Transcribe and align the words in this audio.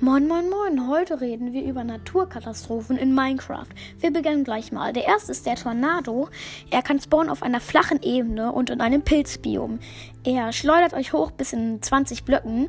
Moin, 0.00 0.28
moin, 0.28 0.48
moin. 0.48 0.88
Heute 0.88 1.20
reden 1.20 1.52
wir 1.52 1.64
über 1.64 1.82
Naturkatastrophen 1.82 2.96
in 2.96 3.16
Minecraft. 3.16 3.66
Wir 3.98 4.12
beginnen 4.12 4.44
gleich 4.44 4.70
mal. 4.70 4.92
Der 4.92 5.04
erste 5.08 5.32
ist 5.32 5.44
der 5.44 5.56
Tornado. 5.56 6.28
Er 6.70 6.82
kann 6.82 7.00
spawnen 7.00 7.28
auf 7.28 7.42
einer 7.42 7.58
flachen 7.58 8.00
Ebene 8.02 8.52
und 8.52 8.70
in 8.70 8.80
einem 8.80 9.02
Pilzbiom. 9.02 9.80
Er 10.22 10.52
schleudert 10.52 10.94
euch 10.94 11.12
hoch 11.12 11.32
bis 11.32 11.52
in 11.52 11.82
20 11.82 12.22
Blöcken 12.22 12.68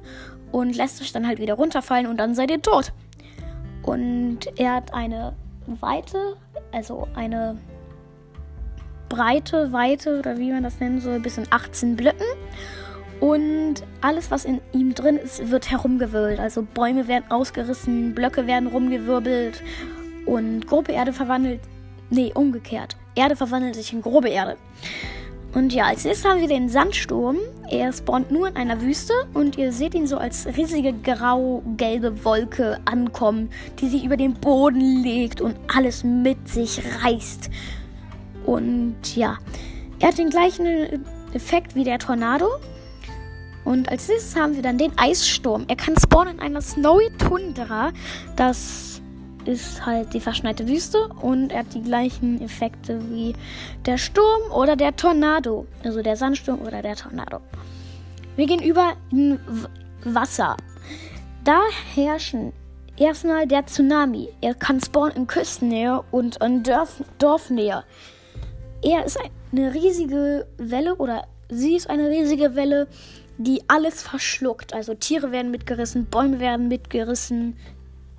und 0.51 0.75
lässt 0.75 1.04
euch 1.04 1.11
dann 1.11 1.27
halt 1.27 1.37
wieder 1.37 1.54
runterfallen 1.54 2.07
und 2.07 2.18
dann 2.18 2.33
seid 2.33 2.50
ihr 2.50 2.63
tot. 2.63 2.93
Und 3.83 4.47
er 4.57 4.73
hat 4.73 4.96
eine 4.96 5.36
Weite, 5.68 6.36
also 6.71 7.07
eine 7.14 7.59
Breite, 9.07 9.71
Weite 9.71 10.18
oder 10.18 10.39
wie 10.39 10.51
man 10.51 10.64
das 10.64 10.79
nennen 10.79 11.00
soll, 11.00 11.19
bis 11.19 11.37
in 11.37 11.46
18 11.51 11.96
Blöcken. 11.96 12.25
Und 13.20 13.75
alles, 14.01 14.32
was 14.32 14.46
in 14.46 14.61
ihm 14.71 14.96
drin 14.96 15.18
ist, 15.18 15.51
wird 15.51 15.69
herumgewirbelt. 15.69 16.39
Also 16.39 16.61
Bäume 16.61 17.07
werden 17.07 17.29
ausgerissen, 17.29 18.15
Blöcke 18.15 18.47
werden 18.47 18.68
rumgewirbelt 18.68 19.61
und 20.25 20.68
grobe 20.68 20.93
Erde 20.93 21.11
verwandelt. 21.11 21.59
Nee, 22.09 22.32
umgekehrt. 22.33 22.95
Erde 23.15 23.36
verwandelt 23.36 23.75
sich 23.75 23.92
in 23.92 24.01
grobe 24.01 24.29
Erde. 24.29 24.57
Und 25.54 25.73
ja, 25.73 25.86
als 25.86 26.05
nächstes 26.05 26.29
haben 26.29 26.42
wir 26.42 26.47
den 26.47 26.69
Sandsturm. 26.69 27.37
Er 27.69 27.92
spawnt 27.92 28.32
nur 28.32 28.47
in 28.47 28.55
einer 28.55 28.82
Wüste 28.82 29.14
und 29.33 29.57
ihr 29.57 29.71
seht 29.71 29.95
ihn 29.95 30.06
so 30.06 30.17
als 30.17 30.47
riesige 30.56 30.93
grau-gelbe 30.93 32.23
Wolke 32.23 32.80
ankommen, 32.86 33.50
die 33.80 33.89
sich 33.89 34.06
über 34.06 34.16
den 34.16 34.36
Boden 34.36 35.02
legt 35.03 35.42
und 35.42 35.56
alles 35.67 36.03
mit 36.03 36.47
sich 36.47 36.81
reißt. 37.03 37.50
Und 38.45 39.16
ja, 39.16 39.38
er 40.00 40.09
hat 40.09 40.17
den 40.17 40.30
gleichen 40.30 41.03
Effekt 41.33 41.75
wie 41.75 41.83
der 41.83 42.00
Tornado. 42.00 42.47
Und 43.69 43.88
als 43.88 44.08
nächstes 44.08 44.36
haben 44.36 44.55
wir 44.55 44.64
dann 44.64 44.80
den 44.80 44.97
Eissturm. 44.97 45.66
Er 45.67 45.75
kann 45.75 45.95
spawnen 45.95 46.38
in 46.38 46.39
einer 46.39 46.59
Snowy 46.59 47.12
Tundra. 47.20 47.92
Das 48.36 49.00
ist 49.45 49.86
halt 49.86 50.12
die 50.12 50.20
verschneite 50.20 50.67
Wüste 50.67 51.08
und 51.22 51.52
er 51.52 51.59
hat 51.59 51.75
die 51.75 51.84
gleichen 51.84 52.42
Effekte 52.42 53.00
wie 53.12 53.36
der 53.86 54.00
Sturm 54.00 54.52
oder 54.52 54.75
der 54.75 54.95
Tornado. 54.95 55.67
Also 55.84 56.02
der 56.02 56.16
Sandsturm 56.16 56.62
oder 56.62 56.81
der 56.81 56.95
Tornado. 56.95 57.42
Wir 58.36 58.47
gehen 58.47 58.64
über 58.64 58.94
in 59.12 59.40
Wasser. 60.03 60.58
Da 61.44 61.62
herrschen 61.94 62.53
erstmal 62.97 63.45
der 63.45 63.67
Tsunami. 63.67 64.30
Er 64.42 64.56
kann 64.56 64.81
spawnen 64.81 65.16
in 65.16 65.28
Küstennähe 65.28 66.03
und 66.09 66.42
in 66.44 66.64
Dorf 66.64 67.03
Dorfnähe. 67.20 67.84
Er 68.81 69.06
ist 69.06 69.20
eine 69.52 69.75
riesige 69.75 70.47
Welle 70.58 70.95
oder 70.95 71.28
sie 71.50 71.75
ist 71.75 71.88
eine 71.88 72.09
riesige 72.09 72.56
Welle, 72.56 72.88
die 73.40 73.64
alles 73.70 74.04
verschluckt. 74.04 74.73
Also 74.73 74.94
Tiere 74.94 75.32
werden 75.32 75.50
mitgerissen, 75.50 76.06
Bäume 76.06 76.40
werden 76.40 76.68
mitgerissen 76.68 77.58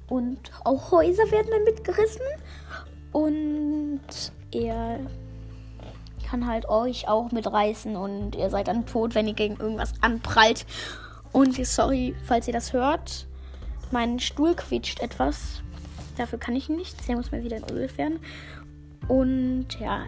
und 0.08 0.38
auch 0.64 0.90
Häuser 0.90 1.30
werden 1.30 1.48
dann 1.50 1.64
mitgerissen. 1.64 2.22
Und 3.12 4.00
er 4.50 4.98
kann 6.26 6.46
halt 6.46 6.68
euch 6.68 7.06
auch 7.06 7.32
mitreißen 7.32 7.96
und 7.96 8.34
ihr 8.34 8.48
seid 8.48 8.68
dann 8.68 8.86
tot, 8.86 9.14
wenn 9.14 9.28
ihr 9.28 9.34
gegen 9.34 9.56
irgendwas 9.56 9.92
anprallt. 10.00 10.64
Und 11.32 11.54
sorry, 11.66 12.14
falls 12.24 12.46
ihr 12.46 12.54
das 12.54 12.72
hört. 12.72 13.26
Mein 13.90 14.20
Stuhl 14.20 14.54
quietscht 14.54 15.00
etwas. 15.00 15.62
Dafür 16.16 16.38
kann 16.38 16.56
ich 16.56 16.68
nichts. 16.70 17.06
Der 17.06 17.16
muss 17.16 17.30
mal 17.30 17.44
wieder 17.44 17.58
in 17.58 17.68
Öl 17.70 17.90
werden. 17.98 18.20
Und 19.06 19.66
ja, 19.80 20.04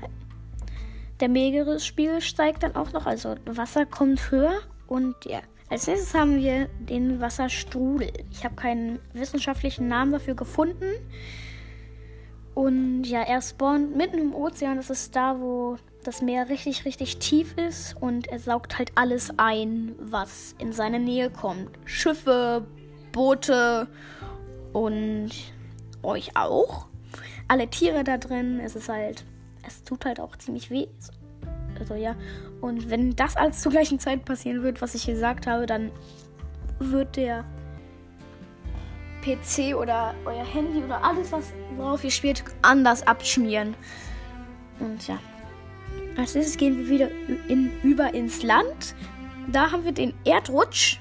der 1.20 1.28
Meeresspiegel 1.28 2.22
steigt 2.22 2.62
dann 2.62 2.76
auch 2.76 2.92
noch. 2.92 3.04
Also 3.04 3.34
Wasser 3.44 3.84
kommt 3.84 4.30
höher. 4.30 4.54
Und 4.92 5.24
ja, 5.24 5.40
als 5.70 5.86
nächstes 5.86 6.12
haben 6.12 6.36
wir 6.36 6.68
den 6.78 7.18
Wasserstrudel. 7.18 8.12
Ich 8.30 8.44
habe 8.44 8.56
keinen 8.56 8.98
wissenschaftlichen 9.14 9.88
Namen 9.88 10.12
dafür 10.12 10.34
gefunden. 10.34 10.84
Und 12.54 13.04
ja, 13.04 13.22
er 13.22 13.40
spawnt 13.40 13.96
mitten 13.96 14.18
im 14.18 14.34
Ozean. 14.34 14.76
Das 14.76 14.90
ist 14.90 15.16
da, 15.16 15.40
wo 15.40 15.78
das 16.04 16.20
Meer 16.20 16.50
richtig, 16.50 16.84
richtig 16.84 17.20
tief 17.20 17.56
ist. 17.56 17.96
Und 18.02 18.26
er 18.26 18.38
saugt 18.38 18.76
halt 18.76 18.92
alles 18.94 19.32
ein, 19.38 19.94
was 19.98 20.54
in 20.58 20.74
seine 20.74 21.00
Nähe 21.00 21.30
kommt. 21.30 21.70
Schiffe, 21.86 22.66
Boote 23.12 23.88
und 24.74 25.30
euch 26.02 26.36
auch. 26.36 26.84
Alle 27.48 27.66
Tiere 27.68 28.04
da 28.04 28.18
drin. 28.18 28.60
Es 28.62 28.76
ist 28.76 28.90
halt, 28.90 29.24
es 29.66 29.84
tut 29.84 30.04
halt 30.04 30.20
auch 30.20 30.36
ziemlich 30.36 30.70
weh. 30.70 30.88
Also 31.82 31.96
ja. 31.96 32.14
Und 32.60 32.90
wenn 32.90 33.16
das 33.16 33.36
alles 33.36 33.60
zur 33.60 33.72
gleichen 33.72 33.98
Zeit 33.98 34.24
passieren 34.24 34.62
wird, 34.62 34.80
was 34.80 34.94
ich 34.94 35.06
gesagt 35.06 35.48
habe, 35.48 35.66
dann 35.66 35.90
wird 36.78 37.16
der 37.16 37.44
PC 39.24 39.74
oder 39.74 40.14
euer 40.24 40.44
Handy 40.44 40.80
oder 40.80 41.02
alles, 41.02 41.32
was 41.32 41.52
worauf 41.76 42.04
ihr 42.04 42.12
spielt, 42.12 42.44
anders 42.62 43.04
abschmieren. 43.04 43.74
Und 44.78 45.08
ja. 45.08 45.18
Als 46.16 46.36
nächstes 46.36 46.56
gehen 46.56 46.78
wir 46.78 46.88
wieder 46.88 47.08
in, 47.48 47.72
über 47.82 48.14
ins 48.14 48.44
Land. 48.44 48.94
Da 49.50 49.72
haben 49.72 49.84
wir 49.84 49.92
den 49.92 50.14
Erdrutsch. 50.24 51.00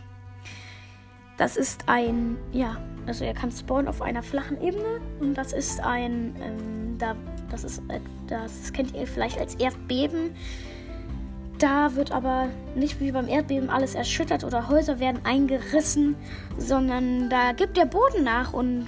Das 1.38 1.58
ist 1.58 1.84
ein, 1.88 2.38
ja, 2.54 2.78
also 3.06 3.24
er 3.24 3.36
kann 3.36 3.52
spawnen 3.52 3.88
auf 3.88 4.02
einer 4.02 4.24
flachen 4.24 4.60
Ebene. 4.62 5.00
Und 5.20 5.36
das 5.36 5.54
ist 5.54 5.80
ein, 5.80 6.36
ähm, 6.42 6.98
da, 6.98 7.16
das 7.52 7.66
ist, 7.66 7.84
äh, 7.90 8.00
das 8.28 8.74
kennt 8.74 8.96
ihr 8.96 9.06
vielleicht 9.06 9.38
als 9.38 9.54
Erdbeben. 9.56 10.32
Da 11.62 11.96
wird 11.96 12.12
aber 12.12 12.48
nicht 12.74 13.00
wie 13.00 13.12
beim 13.12 13.28
Erdbeben 13.28 13.70
alles 13.70 13.94
erschüttert 13.94 14.44
oder 14.44 14.68
Häuser 14.68 15.00
werden 15.00 15.24
eingerissen, 15.24 16.16
sondern 16.58 17.30
da 17.30 17.52
gibt 17.52 17.78
der 17.78 17.86
Boden 17.86 18.24
nach 18.24 18.52
und 18.52 18.88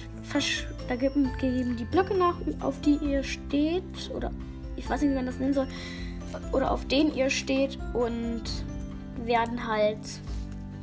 da 0.88 0.96
geben, 0.96 1.30
die 1.40 1.84
Blöcke 1.84 2.16
nach, 2.16 2.34
auf 2.58 2.80
die 2.80 2.96
ihr 2.96 3.22
steht. 3.22 4.10
Oder 4.12 4.32
ich 4.74 4.90
weiß 4.90 5.02
nicht, 5.02 5.12
wie 5.12 5.14
man 5.14 5.26
das 5.26 5.38
nennen 5.38 5.54
soll. 5.54 5.68
Oder 6.50 6.72
auf 6.72 6.84
denen 6.86 7.14
ihr 7.14 7.30
steht 7.30 7.78
und 7.92 8.42
werden 9.24 9.68
halt 9.68 10.00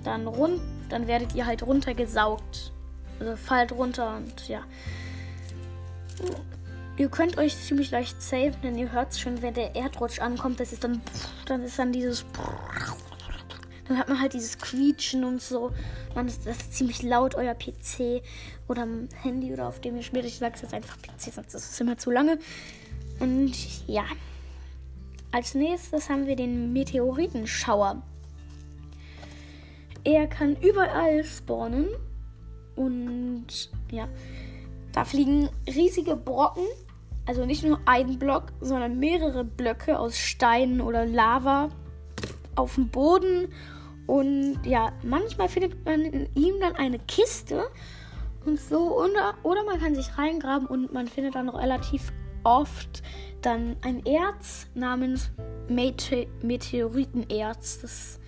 dann 0.06 0.28
rund, 0.28 0.62
dann 0.88 1.08
werdet 1.08 1.36
ihr 1.36 1.46
halt 1.46 1.62
runtergesaugt. 1.68 2.72
Also 3.20 3.36
fallt 3.36 3.74
runter 3.74 4.16
und 4.16 4.48
ja. 4.48 4.62
Ihr 7.02 7.10
könnt 7.10 7.40
euch 7.40 7.58
ziemlich 7.58 7.90
leicht 7.90 8.22
saven, 8.22 8.62
denn 8.62 8.78
ihr 8.78 8.92
hört 8.92 9.14
es 9.14 9.20
schon, 9.20 9.42
wenn 9.42 9.56
der 9.56 9.76
Erdrutsch 9.76 10.20
ankommt. 10.20 10.60
Das 10.60 10.72
ist 10.72 10.84
dann, 10.84 11.02
dann 11.48 11.64
ist 11.64 11.80
dann 11.80 11.92
dieses, 11.92 12.24
dann 13.88 13.98
hat 13.98 14.08
man 14.08 14.22
halt 14.22 14.36
dieses 14.36 14.60
Quietschen 14.60 15.24
und 15.24 15.42
so. 15.42 15.72
Man 16.14 16.28
ist 16.28 16.46
das 16.46 16.58
ist 16.58 16.76
ziemlich 16.76 17.02
laut, 17.02 17.34
euer 17.34 17.56
PC 17.56 18.22
oder 18.68 18.88
Handy 19.24 19.52
oder 19.52 19.68
auf 19.68 19.82
dem 19.82 19.96
ihr 19.96 20.04
spielt. 20.04 20.26
Ich 20.26 20.38
sage 20.38 20.60
jetzt 20.62 20.76
einfach 20.76 20.96
PC, 21.02 21.34
sonst 21.34 21.56
ist 21.56 21.72
es 21.72 21.82
immer 21.82 21.98
zu 21.98 22.12
lange. 22.12 22.38
Und 23.20 23.56
ja, 23.88 24.06
als 25.32 25.56
nächstes 25.56 26.08
haben 26.08 26.28
wir 26.28 26.36
den 26.36 26.72
Meteoritenschauer. 26.72 28.04
Er 30.04 30.28
kann 30.28 30.56
überall 30.56 31.24
spawnen 31.24 31.88
und 32.76 33.72
ja, 33.90 34.08
da 34.92 35.04
fliegen 35.04 35.50
riesige 35.68 36.16
Brocken, 36.16 36.68
also 37.26 37.46
nicht 37.46 37.64
nur 37.64 37.80
ein 37.86 38.18
Block, 38.18 38.52
sondern 38.60 39.00
mehrere 39.00 39.44
Blöcke 39.44 39.98
aus 39.98 40.18
Steinen 40.18 40.82
oder 40.82 41.06
Lava 41.06 41.70
auf 42.56 42.76
dem 42.76 42.90
Boden. 42.90 43.54
Und 44.08 44.60
ja, 44.66 44.92
manchmal 45.04 45.48
findet 45.48 45.86
man 45.86 46.02
in 46.02 46.30
ihm 46.36 46.60
dann 46.60 46.76
eine 46.76 47.00
Kiste 47.00 47.64
und 48.46 48.60
so. 48.60 48.98
Oder, 48.98 49.36
oder 49.44 49.64
man 49.64 49.80
kann 49.80 49.96
sich 49.96 50.18
reingraben 50.18 50.68
und 50.68 50.94
man 50.94 51.08
findet 51.08 51.36
dann 51.36 51.50
relativ 51.50 52.12
oft 52.44 53.04
dann 53.42 53.78
ein 53.82 54.06
Erz 54.06 54.68
namens 54.74 55.32
Mete 55.68 56.28
Meteoritenerz. 56.42 57.80
Das 57.82 58.20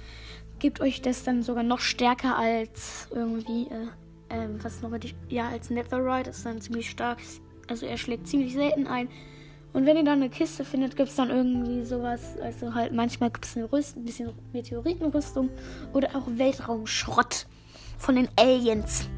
gibt 0.59 0.81
euch 0.81 1.01
das 1.01 1.23
dann 1.23 1.43
sogar 1.43 1.63
noch 1.63 1.79
stärker 1.79 2.37
als 2.37 3.07
irgendwie. 3.11 3.63
Äh, 3.63 3.87
ähm, 4.33 4.63
was 4.63 4.81
noch 4.81 4.97
die, 4.97 5.13
ja, 5.29 5.49
als 5.49 5.69
Netherite 5.69 6.31
ist 6.31 6.45
dann 6.45 6.59
ziemlich 6.59 6.89
stark. 6.89 7.19
Also 7.67 7.85
er 7.85 7.97
schlägt 7.97 8.27
ziemlich 8.27 8.53
selten 8.53 8.87
ein. 8.87 9.07
Und 9.73 9.87
wenn 9.87 9.97
ihr 9.97 10.03
dann 10.03 10.21
eine 10.21 10.29
Kiste 10.29 10.63
findet, 10.63 10.95
gibt 10.95 11.09
es 11.09 11.15
dann 11.15 11.31
irgendwie 11.31 11.83
sowas. 11.83 12.37
Also 12.41 12.75
halt 12.75 12.93
manchmal 12.93 13.31
gibt 13.31 13.45
es 13.45 13.57
eine 13.57 13.71
Rüst, 13.71 13.97
ein 13.97 14.05
bisschen 14.05 14.31
Meteoritenrüstung 14.53 15.49
oder 15.93 16.15
auch 16.15 16.27
Weltraumschrott 16.27 17.47
von 17.97 18.15
den 18.15 18.27
Aliens. 18.35 19.09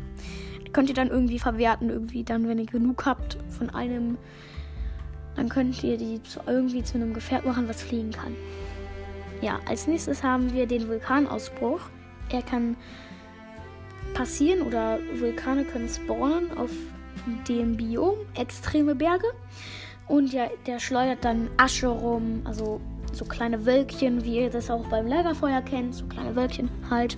Könnt 0.71 0.89
ihr 0.89 0.95
dann 0.95 1.09
irgendwie 1.09 1.39
verwerten, 1.39 1.89
irgendwie 1.89 2.23
dann, 2.23 2.47
wenn 2.47 2.59
ihr 2.59 2.65
genug 2.65 3.05
habt 3.05 3.37
von 3.49 3.69
einem, 3.69 4.17
dann 5.35 5.49
könnt 5.49 5.83
ihr 5.83 5.97
die 5.97 6.23
zu, 6.23 6.39
irgendwie 6.47 6.83
zu 6.83 6.95
einem 6.95 7.13
Gefährt 7.13 7.45
machen, 7.45 7.67
was 7.67 7.83
fliegen 7.83 8.11
kann. 8.11 8.35
Ja, 9.41 9.59
als 9.67 9.87
nächstes 9.87 10.23
haben 10.23 10.53
wir 10.53 10.65
den 10.65 10.87
Vulkanausbruch. 10.87 11.81
Er 12.29 12.41
kann 12.41 12.77
passieren 14.13 14.61
oder 14.61 14.99
Vulkane 15.19 15.65
können 15.65 15.89
spawnen 15.89 16.57
auf 16.57 16.71
dem 17.47 17.77
Biom, 17.77 18.15
extreme 18.35 18.95
Berge. 18.95 19.27
Und 20.07 20.33
ja, 20.33 20.47
der 20.67 20.79
schleudert 20.79 21.25
dann 21.25 21.49
Asche 21.57 21.87
rum, 21.87 22.41
also 22.45 22.79
so 23.11 23.25
kleine 23.25 23.65
Wölkchen, 23.65 24.23
wie 24.23 24.41
ihr 24.41 24.49
das 24.49 24.69
auch 24.69 24.85
beim 24.87 25.07
Lagerfeuer 25.07 25.61
kennt, 25.61 25.95
so 25.95 26.05
kleine 26.05 26.35
Wölkchen 26.35 26.69
halt. 26.89 27.17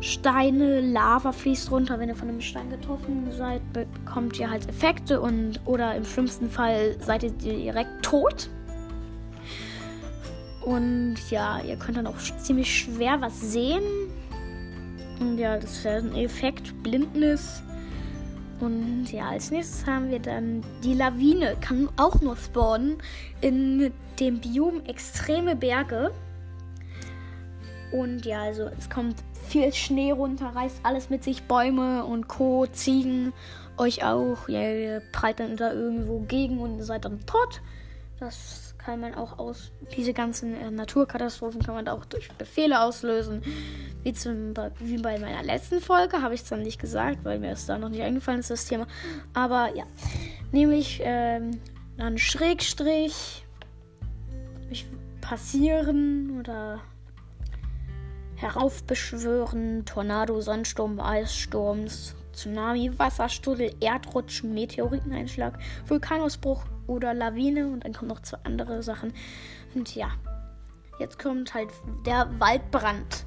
Steine, 0.00 0.80
Lava 0.80 1.32
fließt 1.32 1.70
runter. 1.70 1.98
Wenn 1.98 2.08
ihr 2.08 2.14
von 2.14 2.28
einem 2.28 2.40
Stein 2.40 2.70
getroffen 2.70 3.28
seid, 3.36 3.62
bekommt 3.72 4.38
ihr 4.38 4.50
halt 4.50 4.68
Effekte 4.68 5.20
und 5.20 5.60
oder 5.64 5.94
im 5.96 6.04
schlimmsten 6.04 6.48
Fall 6.48 6.96
seid 7.00 7.24
ihr 7.24 7.30
direkt 7.30 8.02
tot. 8.02 8.48
Und 10.64 11.16
ja, 11.30 11.60
ihr 11.60 11.76
könnt 11.76 11.96
dann 11.96 12.06
auch 12.06 12.18
ziemlich 12.18 12.72
schwer 12.72 13.20
was 13.20 13.40
sehen. 13.40 13.82
Und 15.18 15.38
ja, 15.38 15.56
das 15.56 15.78
ist 15.78 15.86
ein 15.86 16.14
Effekt, 16.14 16.80
Blindnis. 16.82 17.62
Und 18.60 19.12
ja, 19.12 19.28
als 19.28 19.50
nächstes 19.50 19.86
haben 19.86 20.10
wir 20.10 20.18
dann 20.18 20.62
die 20.82 20.94
Lawine. 20.94 21.56
Kann 21.60 21.88
auch 21.96 22.20
nur 22.20 22.36
spawnen 22.36 22.96
in 23.40 23.92
dem 24.18 24.40
Biom 24.40 24.84
extreme 24.86 25.54
Berge. 25.54 26.10
Und 27.92 28.26
ja, 28.26 28.42
also 28.42 28.68
es 28.78 28.90
kommt 28.90 29.16
viel 29.48 29.72
Schnee 29.72 30.10
runter, 30.10 30.54
reißt 30.54 30.80
alles 30.82 31.08
mit 31.08 31.24
sich, 31.24 31.44
Bäume 31.44 32.04
und 32.04 32.28
Co., 32.28 32.66
Ziegen, 32.66 33.32
euch 33.78 34.04
auch. 34.04 34.48
Ja, 34.48 34.60
ihr 34.60 35.02
prallt 35.12 35.40
dann 35.40 35.56
da 35.56 35.72
irgendwo 35.72 36.20
gegen 36.20 36.58
und 36.58 36.82
seid 36.82 37.04
dann 37.04 37.24
tot. 37.24 37.62
Das 38.20 38.67
kann 38.88 39.00
man 39.00 39.14
auch 39.14 39.38
aus. 39.38 39.70
Diese 39.94 40.14
ganzen 40.14 40.54
äh, 40.54 40.70
Naturkatastrophen 40.70 41.62
kann 41.62 41.74
man 41.74 41.88
auch 41.88 42.06
durch 42.06 42.32
Befehle 42.32 42.80
auslösen. 42.80 43.42
Wie, 44.02 44.14
zum, 44.14 44.54
wie 44.78 44.96
bei 44.96 45.18
meiner 45.18 45.42
letzten 45.42 45.82
Folge, 45.82 46.22
habe 46.22 46.32
ich 46.32 46.40
es 46.40 46.48
dann 46.48 46.62
nicht 46.62 46.80
gesagt, 46.80 47.18
weil 47.22 47.38
mir 47.38 47.50
es 47.50 47.66
da 47.66 47.76
noch 47.76 47.90
nicht 47.90 48.00
eingefallen 48.00 48.40
ist, 48.40 48.48
das 48.48 48.64
Thema. 48.64 48.86
Aber 49.34 49.76
ja, 49.76 49.84
nämlich 50.52 51.02
ähm, 51.04 51.60
dann 51.98 52.16
Schrägstrich 52.16 53.44
passieren 55.20 56.38
oder 56.40 56.80
heraufbeschwören, 58.36 59.84
Tornado, 59.84 60.40
Sandsturm, 60.40 60.98
Eissturms, 60.98 62.14
Tsunami, 62.38 62.96
Wasserstrudel, 62.98 63.74
Erdrutsch, 63.80 64.44
Meteoriteneinschlag, 64.44 65.58
Vulkanausbruch 65.86 66.64
oder 66.86 67.12
Lawine 67.14 67.66
und 67.66 67.84
dann 67.84 67.92
kommen 67.92 68.08
noch 68.08 68.22
zwei 68.22 68.38
andere 68.44 68.82
Sachen. 68.82 69.12
Und 69.74 69.94
ja, 69.94 70.10
jetzt 70.98 71.18
kommt 71.18 71.52
halt 71.54 71.70
der 72.06 72.28
Waldbrand. 72.38 73.24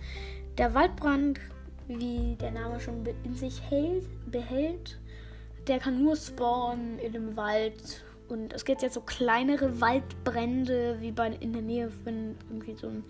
Der 0.57 0.73
Waldbrand, 0.73 1.39
wie 1.87 2.37
der 2.39 2.51
Name 2.51 2.79
schon 2.79 3.05
in 3.23 3.35
sich 3.35 3.61
hält, 3.69 4.05
behält, 4.31 4.99
der 5.67 5.79
kann 5.79 6.01
nur 6.01 6.15
spawnen 6.15 6.97
in 6.99 7.15
einem 7.15 7.35
Wald. 7.35 8.03
Und 8.29 8.53
es 8.53 8.63
gibt 8.63 8.81
jetzt 8.81 8.93
so 8.93 9.01
kleinere 9.01 9.81
Waldbrände, 9.81 10.97
wie 11.01 11.11
bei 11.11 11.27
in 11.41 11.51
der 11.51 11.61
Nähe, 11.61 11.91
wenn 12.05 12.37
irgendwie 12.49 12.75
so 12.75 12.87
ein 12.87 13.03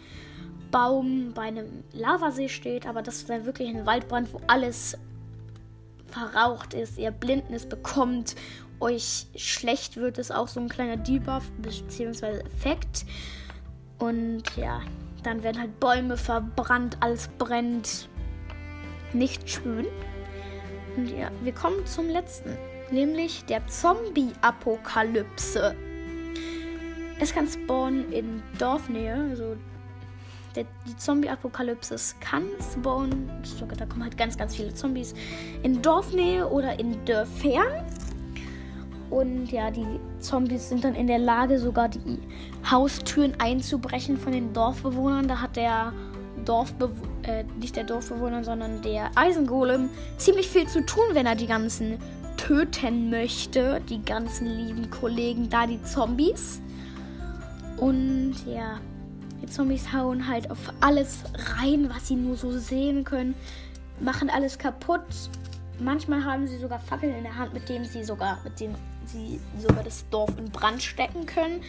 Baum 0.72 1.34
bei 1.34 1.44
einem 1.44 1.84
Lavasee 1.92 2.50
steht, 2.50 2.88
aber 2.88 3.02
das 3.02 3.18
ist 3.18 3.30
dann 3.30 3.46
wirklich 3.46 3.70
ein 3.70 3.86
Waldbrand, 3.86 4.34
wo 4.34 4.42
alles 4.48 4.98
verraucht 6.12 6.74
ist, 6.74 6.98
ihr 6.98 7.12
Blindnis 7.12 7.66
bekommt, 7.66 8.36
euch 8.80 9.28
schlecht 9.36 9.98
wird, 9.98 10.18
ist 10.18 10.34
auch 10.34 10.48
so 10.48 10.60
ein 10.60 10.70
kleiner 10.70 10.98
Debuff 10.98 11.52
bzw. 11.60 12.40
Effekt. 12.40 13.06
Und 14.00 14.44
ja, 14.58 14.82
dann 15.24 15.44
werden 15.44 15.60
halt 15.60 15.80
Bäume 15.80 16.18
verbrannt, 16.18 16.98
alles 17.00 17.28
brennt. 17.38 18.10
Nicht 19.14 19.48
schön. 19.50 19.86
Und 20.98 21.10
ja, 21.10 21.30
wir 21.44 21.54
kommen 21.54 21.86
zum 21.86 22.10
letzten, 22.10 22.58
nämlich 22.92 23.46
der 23.46 23.66
Zombie-Apokalypse. 23.68 25.76
Es 27.20 27.34
kann 27.34 27.48
spawnen 27.48 28.12
in 28.12 28.42
Dorfnähe, 28.58 29.28
also 29.30 29.56
der, 30.56 30.66
die 30.88 30.96
Zombie-Apokalypse 30.98 32.16
kann 32.20 32.44
spawnen. 32.74 33.30
Da 33.78 33.86
kommen 33.86 34.04
halt 34.04 34.18
ganz, 34.18 34.38
ganz 34.38 34.56
viele 34.56 34.74
Zombies 34.74 35.14
in 35.64 35.82
Dorfnähe 35.82 36.48
oder 36.48 36.80
in 36.80 37.04
Dörfern. 37.06 37.86
Und 39.10 39.52
ja, 39.52 39.70
die 39.72 39.86
Zombies 40.20 40.70
sind 40.70 40.84
dann 40.86 40.96
in 40.96 41.08
der 41.08 41.20
Lage, 41.20 41.60
sogar 41.60 41.90
die 41.90 42.18
Haustüren 42.70 43.34
einzubrechen 43.40 44.18
von 44.18 44.32
den 44.32 44.54
Dorfbewohnern. 44.54 45.28
Da 45.28 45.42
hat 45.42 45.58
der 45.58 45.92
Dorfbewohner, 46.46 47.02
äh, 47.24 47.44
nicht 47.60 47.76
der 47.76 47.84
Dorfbewohner, 47.84 48.44
sondern 48.44 48.82
der 48.82 49.12
Eisengolem 49.16 49.90
ziemlich 50.18 50.48
viel 50.48 50.68
zu 50.68 50.86
tun, 50.86 51.04
wenn 51.12 51.26
er 51.26 51.36
die 51.36 51.48
ganzen 51.48 51.98
töten 52.38 53.10
möchte. 53.10 53.82
Die 53.90 54.02
ganzen 54.02 54.48
lieben 54.48 54.90
Kollegen 54.90 55.50
da, 55.50 55.68
die 55.68 55.84
Zombies. 55.84 56.62
Und 57.78 58.36
ja, 58.46 58.80
die 59.42 59.48
Zombies 59.48 59.92
hauen 59.92 60.28
halt 60.28 60.52
auf 60.52 60.72
alles 60.80 61.24
rein, 61.58 61.90
was 61.90 62.08
sie 62.08 62.16
nur 62.16 62.36
so 62.36 62.52
sehen 62.52 63.04
können. 63.04 63.34
Machen 64.00 64.30
alles 64.30 64.58
kaputt. 64.58 65.02
Manchmal 65.80 66.24
haben 66.24 66.48
sie 66.48 66.58
sogar 66.58 66.80
Fackeln 66.80 67.16
in 67.16 67.24
der 67.24 67.36
Hand, 67.36 67.54
mit 67.54 67.68
denen 67.68 67.86
sie 67.86 68.04
sogar, 68.04 68.40
mit 68.44 68.60
denen 68.60 68.76
sie 69.06 69.40
sogar 69.60 69.84
das 69.84 70.08
Dorf 70.10 70.38
in 70.38 70.46
Brand 70.46 70.82
stecken 70.82 71.26
können. 71.26 71.62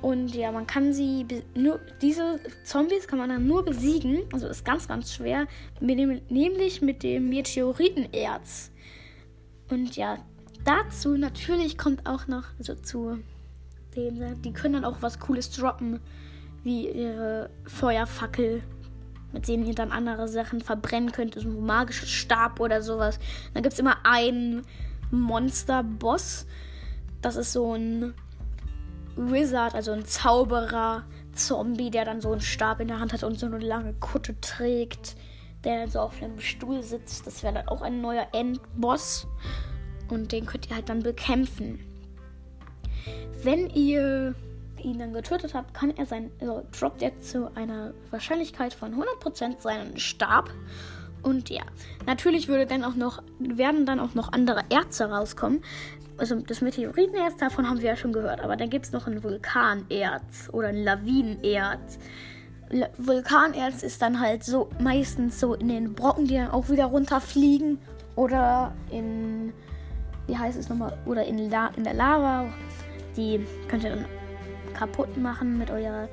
Und 0.00 0.34
ja, 0.34 0.52
man 0.52 0.66
kann 0.66 0.92
sie 0.92 1.26
nur 1.54 1.80
diese 2.00 2.38
Zombies 2.64 3.08
kann 3.08 3.18
man 3.18 3.30
dann 3.30 3.46
nur 3.46 3.64
besiegen. 3.64 4.22
Also 4.32 4.46
ist 4.46 4.64
ganz, 4.64 4.86
ganz 4.86 5.12
schwer. 5.12 5.48
Mit 5.80 5.98
dem, 5.98 6.20
nämlich 6.28 6.82
mit 6.82 7.02
dem 7.02 7.28
Meteoritenerz. 7.28 8.70
Und 9.70 9.96
ja, 9.96 10.18
dazu 10.64 11.16
natürlich 11.16 11.76
kommt 11.76 12.06
auch 12.06 12.28
noch, 12.28 12.44
also 12.58 12.74
zu 12.76 13.18
denen, 13.96 14.40
die 14.42 14.52
können 14.52 14.74
dann 14.74 14.84
auch 14.84 14.98
was 15.00 15.18
Cooles 15.18 15.50
droppen 15.50 16.00
wie 16.66 16.90
ihre 16.90 17.48
Feuerfackel, 17.64 18.60
mit 19.32 19.46
denen 19.46 19.64
ihr 19.66 19.74
dann 19.76 19.92
andere 19.92 20.26
Sachen 20.26 20.60
verbrennen 20.60 21.12
könnt, 21.12 21.36
so 21.36 21.48
ein 21.48 21.64
magisches 21.64 22.10
Stab 22.10 22.58
oder 22.58 22.82
sowas. 22.82 23.20
Dann 23.54 23.62
gibt 23.62 23.74
es 23.74 23.78
immer 23.78 23.98
einen 24.02 24.66
Monster-Boss. 25.12 26.44
Das 27.22 27.36
ist 27.36 27.52
so 27.52 27.72
ein 27.76 28.14
Wizard, 29.14 29.76
also 29.76 29.92
ein 29.92 30.06
Zauberer, 30.06 31.04
Zombie, 31.34 31.90
der 31.90 32.04
dann 32.04 32.20
so 32.20 32.32
einen 32.32 32.40
Stab 32.40 32.80
in 32.80 32.88
der 32.88 32.98
Hand 32.98 33.12
hat 33.12 33.22
und 33.22 33.38
so 33.38 33.46
eine 33.46 33.58
lange 33.58 33.94
Kutte 33.94 34.34
trägt, 34.40 35.14
der 35.62 35.82
dann 35.82 35.90
so 35.90 36.00
auf 36.00 36.20
einem 36.20 36.40
Stuhl 36.40 36.82
sitzt. 36.82 37.28
Das 37.28 37.44
wäre 37.44 37.54
dann 37.54 37.68
auch 37.68 37.82
ein 37.82 38.00
neuer 38.00 38.26
Endboss. 38.32 39.28
Und 40.08 40.32
den 40.32 40.46
könnt 40.46 40.68
ihr 40.68 40.74
halt 40.74 40.88
dann 40.88 41.04
bekämpfen. 41.04 41.78
Wenn 43.44 43.70
ihr 43.70 44.34
ihn 44.80 44.98
dann 44.98 45.12
getötet 45.12 45.54
habt, 45.54 45.74
kann 45.74 45.90
er 45.96 46.06
sein, 46.06 46.30
also 46.40 46.66
droppt 46.78 47.02
er 47.02 47.18
zu 47.20 47.50
einer 47.54 47.94
Wahrscheinlichkeit 48.10 48.74
von 48.74 48.94
100% 48.94 49.60
seinen 49.60 49.98
Stab. 49.98 50.50
Und 51.22 51.50
ja, 51.50 51.62
natürlich 52.06 52.46
würde 52.48 52.66
dann 52.66 52.84
auch 52.84 52.94
noch, 52.94 53.22
werden 53.38 53.84
dann 53.86 53.98
auch 53.98 54.14
noch 54.14 54.32
andere 54.32 54.62
Erze 54.70 55.10
rauskommen. 55.10 55.62
Also 56.18 56.36
das 56.36 56.60
Meteoritenerz, 56.60 57.36
davon 57.36 57.68
haben 57.68 57.80
wir 57.80 57.90
ja 57.90 57.96
schon 57.96 58.12
gehört. 58.12 58.40
Aber 58.40 58.56
dann 58.56 58.70
gibt 58.70 58.86
es 58.86 58.92
noch 58.92 59.06
ein 59.06 59.22
Vulkanerz 59.22 60.48
oder 60.52 60.68
ein 60.68 60.84
Lawinenerz. 60.84 61.98
La 62.70 62.88
Vulkanerz 62.96 63.82
ist 63.82 64.00
dann 64.02 64.20
halt 64.20 64.44
so 64.44 64.70
meistens 64.80 65.38
so 65.38 65.54
in 65.54 65.68
den 65.68 65.94
Brocken, 65.94 66.26
die 66.26 66.34
dann 66.34 66.50
auch 66.50 66.68
wieder 66.68 66.86
runterfliegen. 66.86 67.78
Oder 68.14 68.72
in, 68.90 69.52
wie 70.26 70.38
heißt 70.38 70.58
es 70.58 70.68
nochmal, 70.68 70.96
oder 71.06 71.24
in, 71.24 71.50
La 71.50 71.68
in 71.76 71.84
der 71.84 71.94
Lava. 71.94 72.46
Die 73.16 73.44
könnt 73.68 73.84
ihr 73.84 73.90
dann 73.90 74.04
kaputt 74.76 75.16
machen 75.16 75.58
mit 75.58 75.70
eurer. 75.70 76.08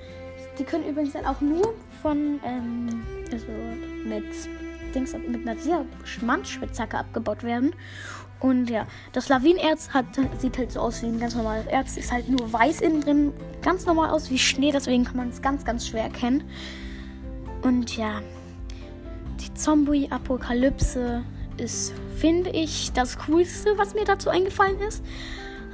Die 0.57 0.63
können 0.63 0.87
übrigens 0.87 1.13
dann 1.13 1.25
auch 1.25 1.41
nur 1.41 1.73
von, 2.01 2.39
ähm, 2.45 3.03
also 3.31 3.47
mit 4.05 4.25
Dings, 4.93 5.13
mit 5.13 5.47
einer 5.47 5.55
Diamantspitzhacke 5.55 6.97
abgebaut 6.97 7.43
werden. 7.43 7.73
Und 8.39 8.69
ja, 8.69 8.85
das 9.13 9.29
Lawinenerz 9.29 9.89
hat, 9.89 10.05
sieht 10.37 10.57
halt 10.57 10.71
so 10.71 10.81
aus 10.81 11.01
wie 11.01 11.07
ein 11.07 11.19
ganz 11.19 11.33
normales 11.33 11.65
Erz. 11.67 11.97
Ist 11.97 12.11
halt 12.11 12.27
nur 12.29 12.51
weiß 12.51 12.81
innen 12.81 13.01
drin. 13.01 13.33
Ganz 13.61 13.85
normal 13.85 14.09
aus 14.09 14.29
wie 14.29 14.37
Schnee, 14.37 14.71
deswegen 14.71 15.05
kann 15.05 15.15
man 15.15 15.29
es 15.29 15.41
ganz, 15.41 15.63
ganz 15.63 15.87
schwer 15.87 16.03
erkennen. 16.03 16.43
Und 17.61 17.95
ja, 17.95 18.21
die 19.39 19.53
Zombie-Apokalypse 19.53 21.23
ist, 21.57 21.93
finde 22.17 22.49
ich, 22.49 22.91
das 22.91 23.17
Coolste, 23.17 23.77
was 23.77 23.93
mir 23.93 24.03
dazu 24.03 24.29
eingefallen 24.29 24.79
ist. 24.81 25.03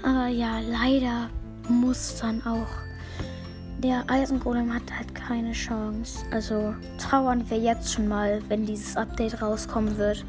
Aber 0.04 0.28
ja, 0.28 0.60
leider 0.60 1.30
muss 1.70 2.18
dann 2.20 2.46
auch. 2.46 2.68
Der 3.80 4.04
Eisengolem 4.10 4.74
hat 4.74 4.84
halt 4.96 5.16
keine 5.16 5.54
Chance. 5.54 6.26
Also 6.32 6.76
trauern 6.98 7.50
wir 7.50 7.58
jetzt 7.58 7.94
schon 7.94 8.08
mal, 8.08 8.42
wenn 8.50 8.66
dieses 8.66 8.98
Update 8.98 9.42
rauskommen 9.42 9.98
wird. 9.98 10.26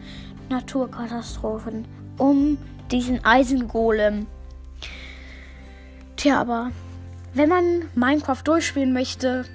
Naturkatastrophen 0.48 1.84
um 2.18 2.58
diesen 2.90 3.24
Eisengolem. 3.24 4.26
Tja, 6.16 6.40
aber 6.40 6.70
wenn 7.34 7.48
man 7.48 7.64
Minecraft 7.94 8.42
durchspielen 8.44 8.92
möchte, 8.92 9.46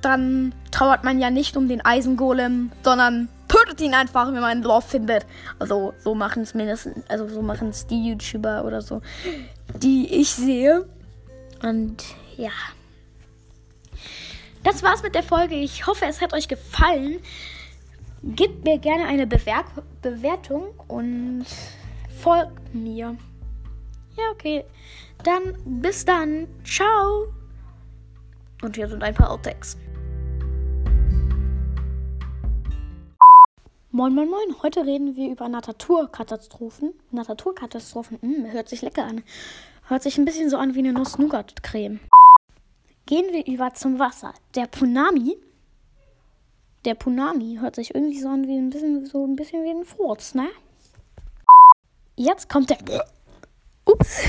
dann 0.00 0.54
trauert 0.70 1.04
man 1.04 1.18
ja 1.18 1.30
nicht 1.30 1.56
um 1.56 1.68
den 1.68 1.84
Eisengolem, 1.84 2.70
sondern 2.82 3.28
tötet 3.48 3.80
ihn 3.80 3.94
einfach, 3.94 4.26
wenn 4.28 4.34
man 4.34 4.44
ein 4.44 4.62
Dorf 4.62 4.86
findet. 4.86 5.26
Also 5.58 5.94
so 5.98 6.14
machen 6.14 6.42
es 6.42 6.54
mindestens, 6.54 7.04
also 7.08 7.28
so 7.28 7.42
machen 7.42 7.70
es 7.70 7.86
die 7.86 8.08
YouTuber 8.08 8.64
oder 8.64 8.80
so, 8.80 9.02
die 9.82 10.06
ich 10.14 10.30
sehe. 10.30 10.86
Und 11.62 12.04
ja. 12.36 12.50
Das 14.62 14.82
war's 14.82 15.02
mit 15.02 15.14
der 15.14 15.22
Folge. 15.22 15.54
Ich 15.54 15.86
hoffe, 15.86 16.06
es 16.06 16.20
hat 16.20 16.32
euch 16.32 16.48
gefallen. 16.48 17.20
Gebt 18.22 18.64
mir 18.64 18.78
gerne 18.78 19.06
eine 19.06 19.26
Bewer 19.26 19.64
Bewertung 20.02 20.74
und 20.88 21.46
folgt 22.20 22.74
mir. 22.74 23.16
Ja, 24.16 24.24
okay. 24.32 24.64
Dann 25.24 25.56
bis 25.64 26.04
dann. 26.04 26.48
Ciao. 26.64 27.28
Und 28.62 28.76
hier 28.76 28.88
sind 28.88 29.02
ein 29.02 29.14
paar 29.14 29.30
Outtakes. 29.30 29.76
Moin, 33.90 34.14
moin, 34.14 34.28
moin. 34.28 34.62
Heute 34.62 34.84
reden 34.84 35.16
wir 35.16 35.30
über 35.30 35.48
Naturkatastrophen. 35.48 36.92
Naturkatastrophen, 37.10 38.18
mh, 38.20 38.36
hm, 38.36 38.52
hört 38.52 38.68
sich 38.68 38.82
lecker 38.82 39.04
an. 39.04 39.22
Hört 39.88 40.02
sich 40.02 40.18
ein 40.18 40.26
bisschen 40.26 40.50
so 40.50 40.58
an 40.58 40.74
wie 40.74 40.80
eine 40.80 40.92
Nuss-Nougat-Creme. 40.92 41.98
Gehen 43.06 43.32
wir 43.32 43.46
über 43.46 43.72
zum 43.72 43.98
Wasser. 43.98 44.34
Der 44.54 44.66
Punami. 44.66 45.38
Der 46.84 46.94
Punami 46.94 47.56
hört 47.58 47.76
sich 47.76 47.94
irgendwie 47.94 48.20
so 48.20 48.28
an 48.28 48.46
wie 48.46 48.58
ein 48.58 48.68
bisschen, 48.68 49.06
so 49.06 49.26
ein 49.26 49.34
bisschen 49.34 49.64
wie 49.64 49.70
ein 49.70 49.86
Furz, 49.86 50.34
ne? 50.34 50.50
Jetzt 52.16 52.50
kommt 52.50 52.68
der. 52.68 52.78
Ups. 53.86 54.24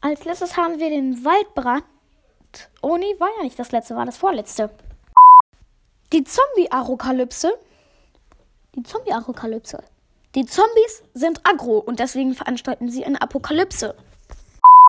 Als 0.00 0.24
letztes 0.24 0.56
haben 0.56 0.80
wir 0.80 0.90
den 0.90 1.24
Waldbrand. 1.24 1.84
Oh 2.82 2.96
nee, 2.96 3.14
war 3.20 3.28
ja 3.36 3.44
nicht 3.44 3.60
das 3.60 3.70
letzte, 3.70 3.94
war 3.94 4.06
das 4.06 4.16
vorletzte. 4.16 4.70
Die 6.12 6.24
Zombie-Arokalypse. 6.24 7.56
Die 8.74 8.82
Zombie-Arokalypse. 8.82 9.84
Die 10.36 10.44
Zombies 10.44 11.02
sind 11.14 11.40
aggro 11.44 11.78
und 11.78 11.98
deswegen 11.98 12.34
veranstalten 12.34 12.90
sie 12.90 13.06
eine 13.06 13.22
Apokalypse. 13.22 13.94